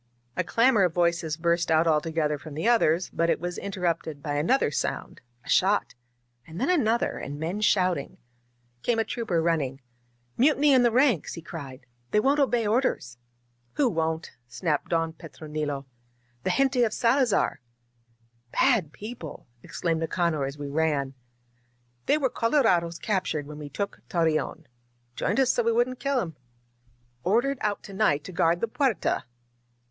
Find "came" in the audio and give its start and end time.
8.81-8.97